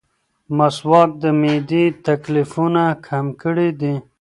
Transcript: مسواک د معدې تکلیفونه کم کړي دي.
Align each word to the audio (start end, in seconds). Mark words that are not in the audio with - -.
مسواک 0.57 1.09
د 1.23 1.25
معدې 1.41 1.85
تکلیفونه 2.07 2.83
کم 3.07 3.25
کړي 3.41 3.69
دي. 3.79 3.95